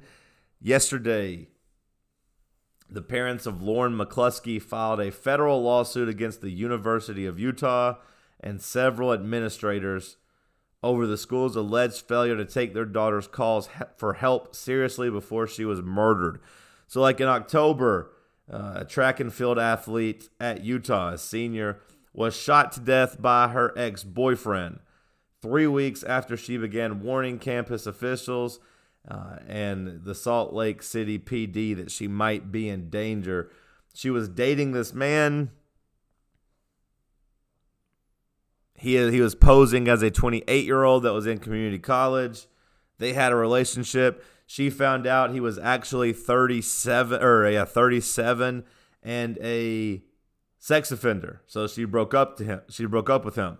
Yesterday, 0.62 1.48
the 2.88 3.02
parents 3.02 3.44
of 3.44 3.60
Lauren 3.60 3.98
McCluskey 3.98 4.62
filed 4.62 5.00
a 5.00 5.10
federal 5.10 5.62
lawsuit 5.62 6.08
against 6.08 6.40
the 6.40 6.50
University 6.50 7.26
of 7.26 7.38
Utah 7.40 7.96
and 8.38 8.62
several 8.62 9.12
administrators 9.12 10.16
over 10.82 11.06
the 11.06 11.18
school's 11.18 11.56
alleged 11.56 12.06
failure 12.06 12.36
to 12.36 12.44
take 12.44 12.72
their 12.72 12.84
daughter's 12.84 13.26
calls 13.26 13.68
for 13.96 14.14
help 14.14 14.54
seriously 14.54 15.10
before 15.10 15.48
she 15.48 15.64
was 15.64 15.82
murdered. 15.82 16.40
So, 16.86 17.00
like 17.00 17.20
in 17.20 17.28
October, 17.28 18.12
uh, 18.52 18.74
a 18.76 18.84
track 18.84 19.20
and 19.20 19.32
field 19.32 19.58
athlete 19.58 20.28
at 20.40 20.64
Utah, 20.64 21.12
a 21.12 21.18
senior, 21.18 21.80
was 22.12 22.36
shot 22.36 22.72
to 22.72 22.80
death 22.80 23.20
by 23.20 23.48
her 23.48 23.76
ex 23.76 24.04
boyfriend 24.04 24.78
three 25.42 25.66
weeks 25.66 26.02
after 26.02 26.36
she 26.36 26.56
began 26.56 27.00
warning 27.02 27.38
campus 27.38 27.86
officials 27.86 28.58
uh, 29.08 29.36
and 29.46 30.04
the 30.04 30.14
Salt 30.14 30.52
Lake 30.52 30.82
City 30.82 31.18
PD 31.18 31.76
that 31.76 31.90
she 31.90 32.08
might 32.08 32.50
be 32.50 32.68
in 32.68 32.90
danger. 32.90 33.50
She 33.94 34.10
was 34.10 34.28
dating 34.28 34.72
this 34.72 34.92
man. 34.92 35.50
He, 38.74 38.96
he 39.10 39.20
was 39.20 39.34
posing 39.34 39.88
as 39.88 40.02
a 40.02 40.10
28 40.10 40.64
year 40.64 40.84
old 40.84 41.04
that 41.04 41.12
was 41.12 41.26
in 41.26 41.38
community 41.38 41.78
college. 41.78 42.46
They 42.98 43.12
had 43.12 43.32
a 43.32 43.36
relationship. 43.36 44.24
She 44.46 44.70
found 44.70 45.06
out 45.06 45.32
he 45.32 45.40
was 45.40 45.58
actually 45.58 46.12
37 46.12 47.20
or 47.22 47.50
yeah, 47.50 47.64
37 47.64 48.64
and 49.02 49.38
a 49.42 50.02
sex 50.58 50.92
offender. 50.92 51.42
So 51.46 51.66
she 51.66 51.84
broke 51.84 52.14
up 52.14 52.36
to 52.38 52.44
him. 52.44 52.60
She 52.70 52.86
broke 52.86 53.10
up 53.10 53.24
with 53.24 53.34
him. 53.34 53.58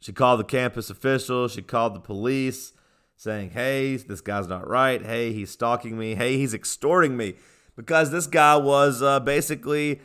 She 0.00 0.12
called 0.12 0.40
the 0.40 0.44
campus 0.44 0.90
officials. 0.90 1.52
She 1.52 1.62
called 1.62 1.94
the 1.94 2.00
police 2.00 2.72
saying, 3.16 3.50
Hey, 3.50 3.96
this 3.96 4.20
guy's 4.20 4.48
not 4.48 4.68
right. 4.68 5.04
Hey, 5.04 5.32
he's 5.32 5.50
stalking 5.50 5.98
me. 5.98 6.14
Hey, 6.14 6.36
he's 6.36 6.52
extorting 6.52 7.16
me. 7.16 7.36
Because 7.76 8.10
this 8.10 8.26
guy 8.26 8.56
was 8.56 9.02
uh, 9.02 9.20
basically, 9.20 10.00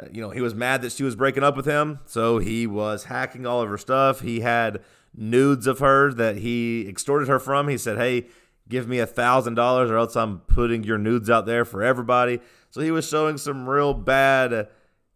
uh, 0.00 0.06
you 0.10 0.20
know, 0.20 0.30
he 0.30 0.40
was 0.40 0.54
mad 0.54 0.82
that 0.82 0.92
she 0.92 1.04
was 1.04 1.14
breaking 1.14 1.44
up 1.44 1.56
with 1.56 1.66
him. 1.66 2.00
So 2.06 2.38
he 2.38 2.66
was 2.66 3.04
hacking 3.04 3.46
all 3.46 3.60
of 3.60 3.68
her 3.68 3.78
stuff. 3.78 4.20
He 4.20 4.40
had 4.40 4.80
nudes 5.14 5.66
of 5.66 5.78
her 5.80 6.12
that 6.12 6.38
he 6.38 6.88
extorted 6.88 7.28
her 7.28 7.38
from. 7.38 7.68
He 7.68 7.78
said, 7.78 7.98
Hey, 7.98 8.26
give 8.68 8.88
me 8.88 8.98
a 8.98 9.06
thousand 9.06 9.54
dollars 9.54 9.90
or 9.90 9.96
else 9.96 10.16
I'm 10.16 10.40
putting 10.40 10.84
your 10.84 10.98
nudes 10.98 11.30
out 11.30 11.46
there 11.46 11.64
for 11.64 11.82
everybody. 11.82 12.40
So 12.70 12.80
he 12.80 12.90
was 12.90 13.06
showing 13.06 13.36
some 13.36 13.68
real 13.68 13.92
bad, 13.92 14.68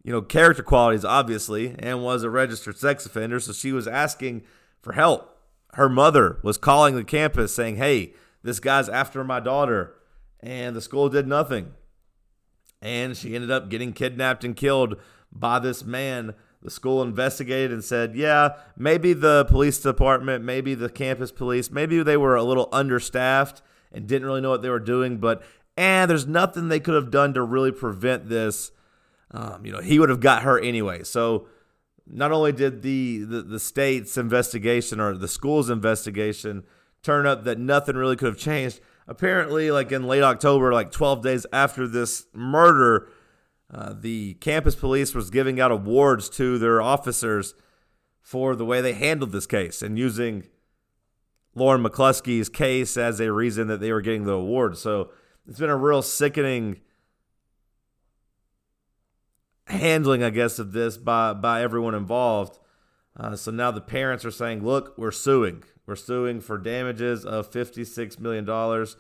you 0.02 0.12
know, 0.12 0.20
character 0.20 0.62
qualities, 0.62 1.04
obviously, 1.04 1.74
and 1.78 2.02
was 2.02 2.22
a 2.22 2.30
registered 2.30 2.76
sex 2.78 3.06
offender. 3.06 3.40
So 3.40 3.52
she 3.52 3.72
was 3.72 3.88
asking 3.88 4.42
for 4.82 4.92
help. 4.92 5.32
Her 5.74 5.88
mother 5.88 6.38
was 6.42 6.58
calling 6.58 6.94
the 6.94 7.04
campus 7.04 7.54
saying, 7.54 7.76
Hey, 7.76 8.14
this 8.42 8.60
guy's 8.60 8.88
after 8.88 9.24
my 9.24 9.40
daughter. 9.40 9.94
And 10.40 10.76
the 10.76 10.82
school 10.82 11.08
did 11.08 11.26
nothing. 11.26 11.72
And 12.82 13.16
she 13.16 13.34
ended 13.34 13.50
up 13.50 13.70
getting 13.70 13.92
kidnapped 13.92 14.44
and 14.44 14.54
killed 14.54 14.96
by 15.32 15.58
this 15.58 15.82
man 15.82 16.34
the 16.66 16.70
school 16.72 17.00
investigated 17.00 17.70
and 17.70 17.84
said, 17.84 18.16
yeah, 18.16 18.56
maybe 18.76 19.12
the 19.12 19.44
police 19.44 19.78
department, 19.78 20.42
maybe 20.42 20.74
the 20.74 20.88
campus 20.88 21.30
police, 21.30 21.70
maybe 21.70 22.02
they 22.02 22.16
were 22.16 22.34
a 22.34 22.42
little 22.42 22.68
understaffed 22.72 23.62
and 23.92 24.08
didn't 24.08 24.26
really 24.26 24.40
know 24.40 24.50
what 24.50 24.62
they 24.62 24.68
were 24.68 24.80
doing, 24.80 25.18
but 25.18 25.44
and 25.76 26.10
there's 26.10 26.26
nothing 26.26 26.66
they 26.66 26.80
could 26.80 26.96
have 26.96 27.12
done 27.12 27.34
to 27.34 27.42
really 27.42 27.70
prevent 27.70 28.28
this. 28.28 28.72
Um, 29.30 29.64
you 29.64 29.70
know, 29.70 29.78
he 29.78 30.00
would 30.00 30.08
have 30.08 30.18
got 30.18 30.42
her 30.42 30.58
anyway. 30.58 31.04
So 31.04 31.46
not 32.04 32.32
only 32.32 32.50
did 32.50 32.82
the, 32.82 33.18
the 33.18 33.42
the 33.42 33.60
state's 33.60 34.16
investigation 34.16 34.98
or 34.98 35.16
the 35.16 35.28
school's 35.28 35.70
investigation 35.70 36.64
turn 37.04 37.26
up 37.26 37.44
that 37.44 37.60
nothing 37.60 37.94
really 37.94 38.16
could 38.16 38.26
have 38.26 38.38
changed. 38.38 38.80
Apparently, 39.06 39.70
like 39.70 39.92
in 39.92 40.08
late 40.08 40.24
October, 40.24 40.72
like 40.72 40.90
12 40.90 41.22
days 41.22 41.46
after 41.52 41.86
this 41.86 42.26
murder, 42.34 43.08
uh, 43.72 43.94
the 43.98 44.34
campus 44.34 44.74
police 44.74 45.14
was 45.14 45.30
giving 45.30 45.60
out 45.60 45.72
awards 45.72 46.28
to 46.30 46.58
their 46.58 46.80
officers 46.80 47.54
for 48.20 48.54
the 48.56 48.64
way 48.64 48.80
they 48.80 48.92
handled 48.92 49.32
this 49.32 49.46
case 49.46 49.82
and 49.82 49.98
using 49.98 50.44
Lauren 51.54 51.82
McCluskey's 51.82 52.48
case 52.48 52.96
as 52.96 53.18
a 53.18 53.32
reason 53.32 53.66
that 53.68 53.80
they 53.80 53.92
were 53.92 54.02
getting 54.02 54.24
the 54.24 54.32
award. 54.32 54.76
So 54.76 55.10
it's 55.48 55.58
been 55.58 55.70
a 55.70 55.76
real 55.76 56.02
sickening 56.02 56.80
handling, 59.66 60.22
I 60.22 60.30
guess, 60.30 60.58
of 60.58 60.72
this 60.72 60.96
by 60.96 61.32
by 61.32 61.62
everyone 61.62 61.94
involved. 61.94 62.58
Uh, 63.18 63.34
so 63.34 63.50
now 63.50 63.70
the 63.70 63.80
parents 63.80 64.24
are 64.24 64.30
saying, 64.30 64.64
"Look, 64.64 64.96
we're 64.98 65.10
suing. 65.10 65.64
We're 65.86 65.96
suing 65.96 66.40
for 66.40 66.58
damages 66.58 67.24
of 67.24 67.50
fifty-six 67.50 68.18
million 68.18 68.44
dollars." 68.44 68.96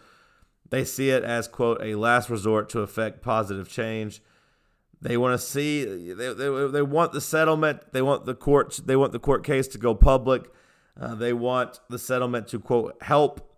They 0.68 0.84
see 0.84 1.10
it 1.10 1.22
as 1.22 1.46
quote 1.46 1.80
a 1.82 1.94
last 1.94 2.30
resort 2.30 2.68
to 2.70 2.80
effect 2.80 3.22
positive 3.22 3.68
change. 3.68 4.22
They 5.00 5.16
want 5.16 5.38
to 5.38 5.46
see 5.46 5.84
they, 5.84 6.32
they, 6.32 6.68
they 6.68 6.82
want 6.82 7.12
the 7.12 7.20
settlement. 7.20 7.92
They 7.92 8.02
want 8.02 8.24
the 8.24 8.34
court 8.34 8.80
they 8.84 8.96
want 8.96 9.12
the 9.12 9.18
court 9.18 9.44
case 9.44 9.68
to 9.68 9.78
go 9.78 9.94
public. 9.94 10.50
Uh, 10.98 11.14
they 11.14 11.32
want 11.32 11.80
the 11.90 11.98
settlement 11.98 12.48
to 12.48 12.58
quote 12.58 12.96
help 13.02 13.52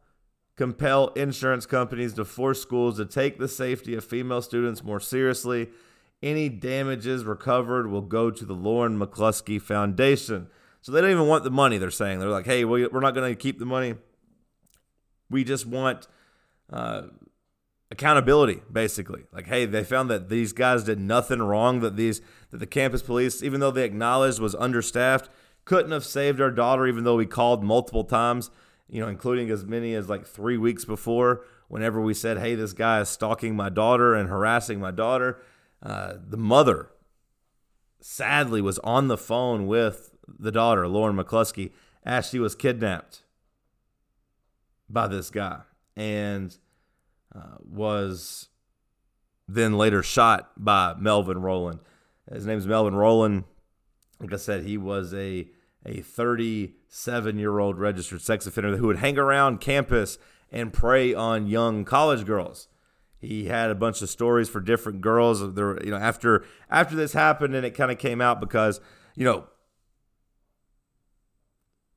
compel 0.57 1.09
insurance 1.09 1.67
companies 1.67 2.15
to 2.15 2.25
force 2.25 2.61
schools 2.61 2.97
to 2.97 3.07
take 3.07 3.39
the 3.39 3.47
safety 3.47 3.95
of 3.95 4.05
female 4.05 4.43
students 4.43 4.83
more 4.83 4.99
seriously. 4.99 5.69
Any 6.21 6.49
damages 6.49 7.25
recovered 7.25 7.89
will 7.89 8.03
go 8.03 8.33
to 8.33 8.45
the 8.45 8.55
Lauren 8.55 8.99
McCluskey 8.99 9.63
Foundation. 9.63 10.49
So 10.81 10.91
they 10.91 11.01
don't 11.01 11.11
even 11.11 11.29
want 11.29 11.45
the 11.45 11.51
money. 11.51 11.79
They're 11.79 11.93
saying 11.93 12.19
they're 12.19 12.29
like, 12.29 12.47
hey, 12.47 12.65
we're 12.65 12.89
not 13.01 13.15
going 13.15 13.31
to 13.31 13.37
keep 13.37 13.61
the 13.61 13.67
money. 13.67 13.95
We 15.31 15.45
just 15.45 15.65
want 15.65 16.09
uh, 16.73 17.03
accountability 17.91 18.61
basically. 18.71 19.25
Like 19.33 19.47
hey 19.47 19.65
they 19.65 19.85
found 19.85 20.11
that 20.11 20.29
these 20.29 20.53
guys 20.53 20.85
did 20.85 21.01
nothing 21.01 21.41
wrong 21.41 21.81
that 21.81 21.97
these 21.97 22.21
that 22.51 22.59
the 22.59 22.67
campus 22.67 23.03
police 23.03 23.43
even 23.43 23.61
though 23.61 23.71
they 23.71 23.85
acknowledged 23.85 24.41
was 24.41 24.55
understaffed 24.55 25.29
couldn't 25.65 25.93
have 25.93 26.05
saved 26.05 26.41
our 26.41 26.51
daughter 26.51 26.87
even 26.87 27.05
though 27.05 27.17
we 27.17 27.27
called 27.27 27.63
multiple 27.63 28.05
times 28.05 28.51
you 28.89 29.01
know 29.01 29.09
including 29.09 29.51
as 29.51 29.65
many 29.65 29.95
as 29.95 30.09
like 30.09 30.27
three 30.27 30.59
weeks 30.59 30.85
before 30.85 31.45
whenever 31.69 32.01
we 32.01 32.15
said 32.15 32.39
hey 32.39 32.55
this 32.55 32.73
guy 32.73 33.01
is 33.01 33.09
stalking 33.09 33.57
my 33.57 33.69
daughter 33.69 34.15
and 34.15 34.29
harassing 34.29 34.81
my 34.81 34.91
daughter. 34.91 35.41
Uh, 35.83 36.15
the 36.27 36.37
mother 36.37 36.91
sadly 38.01 38.61
was 38.61 38.79
on 38.81 39.09
the 39.09 39.17
phone 39.19 39.67
with 39.67 40.11
the 40.27 40.51
daughter 40.51 40.89
lauren 40.89 41.17
mccluskey 41.17 41.71
as 42.05 42.29
she 42.29 42.39
was 42.39 42.55
kidnapped 42.55 43.23
by 44.89 45.07
this 45.07 45.31
guy. 45.31 45.61
And 45.97 46.57
uh, 47.35 47.57
was 47.61 48.49
then 49.47 49.77
later 49.77 50.03
shot 50.03 50.53
by 50.57 50.95
Melvin 50.99 51.41
Rowland. 51.41 51.81
His 52.33 52.47
name 52.47 52.59
is 52.59 52.67
Melvin 52.67 52.95
Rowland. 52.95 53.45
Like 54.21 54.33
I 54.33 54.37
said, 54.37 54.65
he 54.65 54.77
was 54.77 55.15
a 55.15 55.49
a 55.87 56.03
37 56.03 57.39
year 57.39 57.59
old 57.59 57.79
registered 57.79 58.21
sex 58.21 58.47
offender 58.47 58.77
who 58.77 58.89
would 58.89 58.99
hang 58.99 59.17
around 59.17 59.61
campus 59.61 60.19
and 60.51 60.73
prey 60.73 61.15
on 61.15 61.47
young 61.47 61.85
college 61.85 62.27
girls. 62.27 62.69
He 63.21 63.47
had 63.47 63.71
a 63.71 63.75
bunch 63.75 64.03
of 64.03 64.09
stories 64.09 64.49
for 64.49 64.61
different 64.61 65.01
girls. 65.01 65.55
There, 65.55 65.83
you 65.83 65.91
know, 65.91 65.97
after 65.97 66.45
after 66.71 66.95
this 66.95 67.13
happened, 67.15 67.55
and 67.55 67.67
it 67.67 67.73
kind 67.73 67.91
of 67.91 67.99
came 67.99 68.21
out 68.21 68.41
because 68.41 68.81
you 69.17 69.25
know 69.25 69.47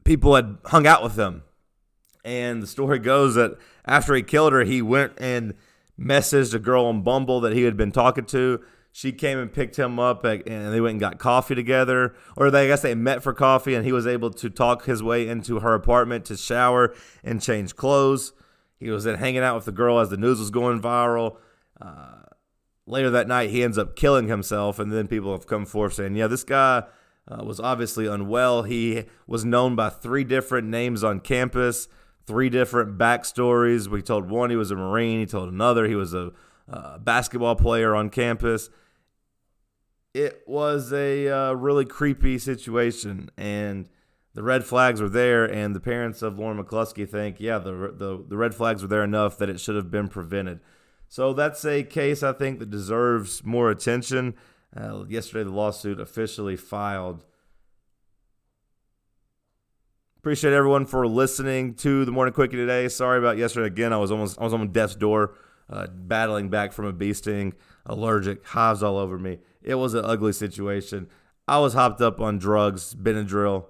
people 0.03 0.35
had 0.35 0.57
hung 0.65 0.87
out 0.87 1.03
with 1.03 1.17
him 1.17 1.43
and 2.23 2.61
the 2.61 2.67
story 2.67 2.99
goes 2.99 3.35
that 3.35 3.57
after 3.85 4.13
he 4.13 4.23
killed 4.23 4.53
her, 4.53 4.63
he 4.63 4.81
went 4.81 5.13
and 5.17 5.53
messaged 5.99 6.53
a 6.53 6.59
girl 6.59 6.85
on 6.85 7.01
Bumble 7.01 7.39
that 7.41 7.53
he 7.53 7.63
had 7.63 7.77
been 7.77 7.91
talking 7.91 8.25
to. 8.25 8.61
She 8.91 9.13
came 9.13 9.37
and 9.39 9.51
picked 9.51 9.77
him 9.77 9.99
up, 9.99 10.25
and 10.25 10.73
they 10.73 10.81
went 10.81 10.91
and 10.91 10.99
got 10.99 11.17
coffee 11.17 11.55
together. 11.55 12.13
Or 12.35 12.51
they, 12.51 12.65
I 12.65 12.67
guess 12.67 12.81
they 12.81 12.93
met 12.93 13.23
for 13.23 13.33
coffee, 13.33 13.73
and 13.73 13.85
he 13.85 13.93
was 13.93 14.05
able 14.05 14.31
to 14.31 14.49
talk 14.49 14.85
his 14.85 15.01
way 15.01 15.27
into 15.27 15.59
her 15.59 15.73
apartment 15.73 16.25
to 16.25 16.35
shower 16.35 16.93
and 17.23 17.41
change 17.41 17.75
clothes. 17.75 18.33
He 18.79 18.89
was 18.89 19.05
then 19.05 19.15
hanging 19.15 19.43
out 19.43 19.55
with 19.55 19.65
the 19.65 19.71
girl 19.71 19.99
as 19.99 20.09
the 20.09 20.17
news 20.17 20.39
was 20.39 20.49
going 20.49 20.81
viral. 20.81 21.37
Uh, 21.79 22.23
later 22.85 23.09
that 23.11 23.27
night, 23.27 23.49
he 23.49 23.63
ends 23.63 23.77
up 23.77 23.95
killing 23.95 24.27
himself, 24.27 24.77
and 24.77 24.91
then 24.91 25.07
people 25.07 25.31
have 25.31 25.47
come 25.47 25.65
forth 25.65 25.93
saying, 25.93 26.15
"Yeah, 26.15 26.27
this 26.27 26.43
guy 26.43 26.83
uh, 27.27 27.43
was 27.43 27.59
obviously 27.59 28.07
unwell. 28.07 28.63
He 28.63 29.05
was 29.27 29.45
known 29.45 29.75
by 29.75 29.89
three 29.89 30.23
different 30.23 30.67
names 30.67 31.03
on 31.03 31.19
campus, 31.19 31.87
three 32.25 32.49
different 32.49 32.97
backstories. 32.97 33.87
We 33.87 34.01
told 34.01 34.29
one 34.29 34.49
he 34.49 34.55
was 34.55 34.71
a 34.71 34.75
Marine. 34.75 35.19
He 35.19 35.25
told 35.25 35.51
another 35.51 35.87
he 35.87 35.95
was 35.95 36.13
a 36.13 36.31
uh, 36.71 36.97
basketball 36.99 37.55
player 37.55 37.95
on 37.95 38.09
campus." 38.09 38.69
It 40.13 40.43
was 40.45 40.91
a 40.91 41.29
uh, 41.29 41.53
really 41.53 41.85
creepy 41.85 42.37
situation, 42.37 43.31
and 43.37 43.89
the 44.33 44.43
red 44.43 44.63
flags 44.63 45.01
were 45.01 45.09
there, 45.09 45.45
and 45.45 45.75
the 45.75 45.79
parents 45.79 46.21
of 46.21 46.39
Lauren 46.39 46.61
McCluskey 46.61 47.07
think, 47.09 47.39
yeah, 47.39 47.57
the, 47.57 47.71
the, 47.93 48.23
the 48.27 48.37
red 48.37 48.55
flags 48.55 48.81
were 48.81 48.87
there 48.87 49.03
enough 49.03 49.37
that 49.37 49.49
it 49.49 49.59
should 49.59 49.75
have 49.75 49.91
been 49.91 50.07
prevented. 50.07 50.59
So 51.07 51.33
that's 51.33 51.65
a 51.65 51.83
case 51.83 52.23
I 52.23 52.31
think 52.31 52.59
that 52.59 52.69
deserves 52.69 53.43
more 53.43 53.69
attention. 53.69 54.35
Uh, 54.75 55.03
yesterday, 55.09 55.43
the 55.43 55.51
lawsuit 55.51 55.99
officially 55.99 56.55
filed. 56.55 57.25
Appreciate 60.21 60.53
everyone 60.53 60.85
for 60.85 61.07
listening 61.07 61.73
to 61.73 62.05
the 62.05 62.11
morning 62.11 62.31
quickie 62.31 62.55
today. 62.55 62.87
Sorry 62.89 63.17
about 63.17 63.39
yesterday. 63.39 63.65
Again, 63.65 63.91
I 63.91 63.97
was 63.97 64.11
almost 64.11 64.39
I 64.39 64.43
was 64.43 64.53
on 64.53 64.71
death's 64.71 64.93
door, 64.93 65.33
uh, 65.67 65.87
battling 65.87 66.47
back 66.47 66.73
from 66.73 66.85
a 66.85 66.93
bee 66.93 67.13
sting, 67.13 67.53
allergic, 67.87 68.45
hives 68.45 68.83
all 68.83 68.99
over 68.99 69.17
me. 69.17 69.39
It 69.63 69.73
was 69.73 69.95
an 69.95 70.05
ugly 70.05 70.31
situation. 70.31 71.07
I 71.47 71.57
was 71.57 71.73
hopped 71.73 72.01
up 72.01 72.21
on 72.21 72.37
drugs, 72.37 72.93
Benadryl, 72.93 73.65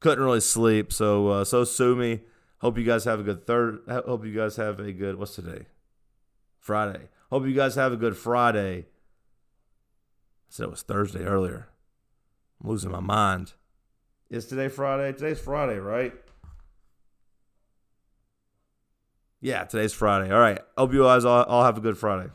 couldn't 0.00 0.22
really 0.22 0.40
sleep. 0.40 0.92
So 0.92 1.28
uh, 1.28 1.44
so 1.44 1.64
sue 1.64 1.96
me. 1.96 2.20
Hope 2.58 2.76
you 2.76 2.84
guys 2.84 3.04
have 3.04 3.18
a 3.18 3.22
good 3.22 3.46
third. 3.46 3.78
Hope 3.88 4.26
you 4.26 4.34
guys 4.34 4.56
have 4.56 4.80
a 4.80 4.92
good. 4.92 5.16
What's 5.16 5.34
today? 5.34 5.64
Friday. 6.58 7.08
Hope 7.30 7.46
you 7.46 7.54
guys 7.54 7.74
have 7.76 7.94
a 7.94 7.96
good 7.96 8.18
Friday. 8.18 8.80
I 8.80 8.84
said 10.50 10.64
it 10.64 10.70
was 10.70 10.82
Thursday 10.82 11.24
earlier. 11.24 11.68
I'm 12.62 12.68
losing 12.68 12.90
my 12.90 13.00
mind. 13.00 13.54
Is 14.32 14.46
today 14.46 14.68
Friday? 14.68 15.12
Today's 15.12 15.38
Friday, 15.38 15.78
right? 15.78 16.14
Yeah, 19.42 19.64
today's 19.64 19.92
Friday. 19.92 20.32
All 20.32 20.40
right. 20.40 20.58
Hope 20.78 20.94
you 20.94 21.02
guys 21.02 21.26
all, 21.26 21.42
all 21.44 21.64
have 21.64 21.76
a 21.76 21.82
good 21.82 21.98
Friday. 21.98 22.30